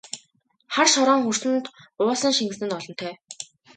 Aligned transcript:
Хар 0.73 0.87
шороон 0.93 1.21
хөрсөнд 1.25 1.65
уусан 2.01 2.33
шингэсэн 2.37 2.67
нь 2.67 2.75
олонтой! 2.77 3.13